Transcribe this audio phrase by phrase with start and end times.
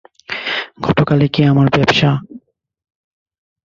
[0.81, 2.11] ঘটকালি কি আমার ব্যাবসা।